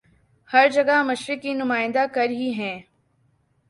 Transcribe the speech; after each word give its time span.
ہر 0.51 0.67
جگہ 0.69 1.01
مشرق 1.03 1.41
کی 1.41 1.53
نمائندہ 1.53 2.05
کرہی 2.13 2.51
ہیں 2.53 2.77